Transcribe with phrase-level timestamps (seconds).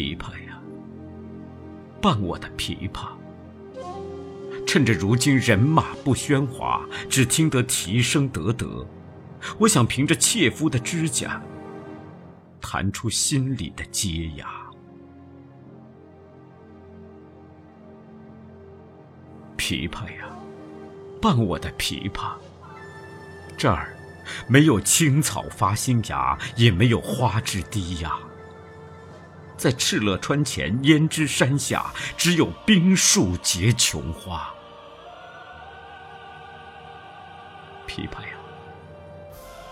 [0.00, 0.58] 琵琶呀，
[2.00, 3.08] 伴我的琵琶。
[4.66, 8.86] 趁着如今人马不喧哗，只听得啼声得得，
[9.58, 11.42] 我想凭着切肤的指甲，
[12.62, 14.48] 弹出心里的阶牙。
[19.58, 20.30] 琵琶呀，
[21.20, 22.32] 伴我的琵琶。
[23.58, 23.94] 这儿
[24.48, 28.18] 没有青草发新芽，也没有花枝低呀。
[29.60, 34.48] 在敕勒川前胭脂山下，只有冰树结琼花。
[37.86, 38.32] 琵琶呀，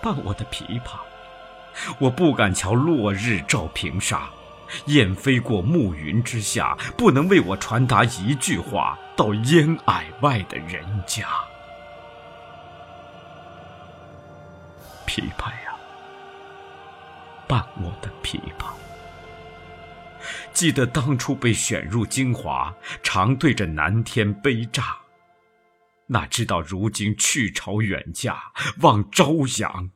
[0.00, 1.00] 伴我的琵琶，
[1.98, 4.30] 我不敢瞧落日照平沙，
[4.86, 11.28] 雁飞过暮云之下，不能为我传达一句话到烟霭外的人家。
[15.06, 15.76] 琵琶呀，
[17.46, 18.72] 伴我的琵琶。
[20.54, 24.96] 记得当初被选入京华，常对着南天悲乍。
[26.06, 29.90] 哪知道如今去朝远嫁，望朝阳，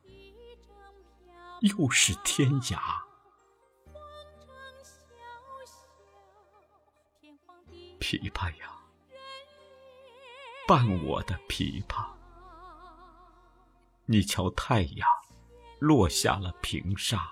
[1.61, 2.77] 又是天涯。
[7.99, 8.69] 琵琶呀，
[10.67, 12.05] 伴我的琵琶。
[14.05, 15.07] 你瞧太阳
[15.79, 17.31] 落下了平沙，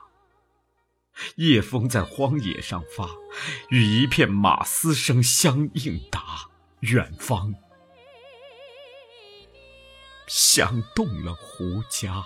[1.36, 3.10] 夜风在荒野上发，
[3.70, 6.50] 与一片马嘶声相应答，
[6.82, 7.54] 远方。
[10.28, 12.24] 响动了胡笳。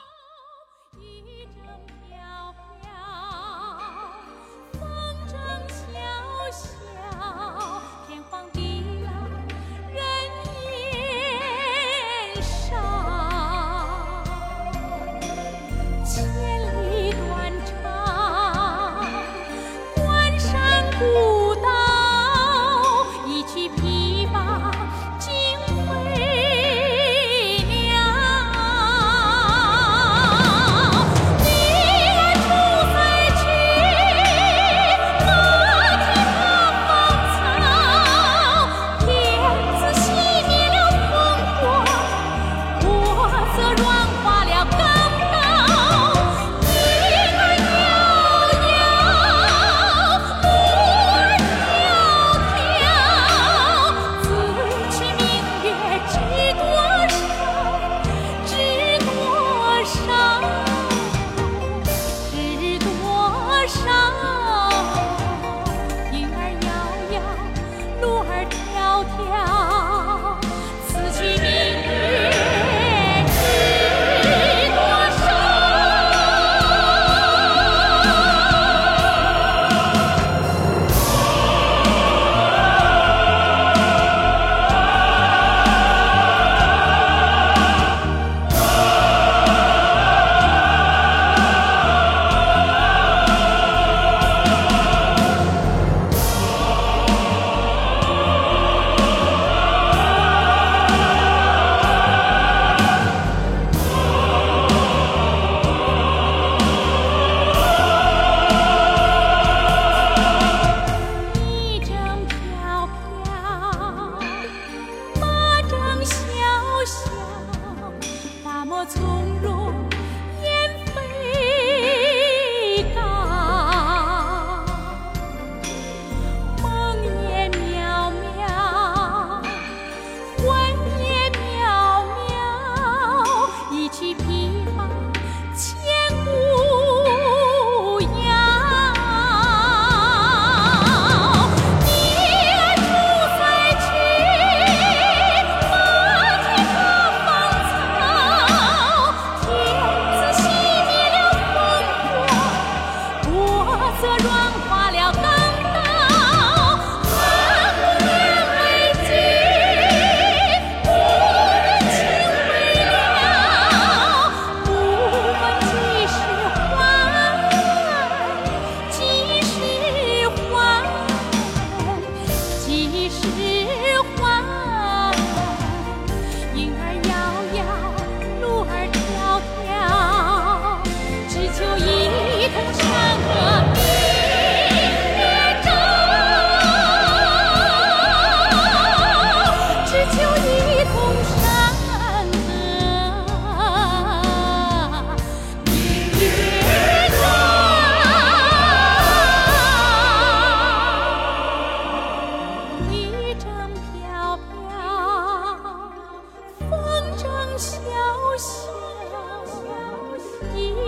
[69.04, 69.51] 从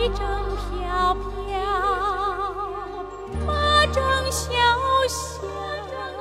[0.04, 0.20] 一张
[0.58, 1.50] 飘飘
[3.48, 4.52] 八张小
[5.08, 6.13] 小。